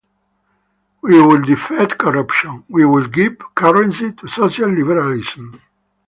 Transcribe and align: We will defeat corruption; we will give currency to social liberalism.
We 1.03 1.21
will 1.21 1.43
defeat 1.43 1.95
corruption; 1.95 2.63
we 2.69 2.85
will 2.85 3.05
give 3.05 3.37
currency 3.53 4.11
to 4.13 4.27
social 4.27 4.67
liberalism. 4.67 5.61